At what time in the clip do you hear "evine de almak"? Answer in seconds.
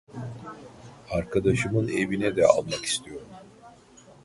1.87-2.85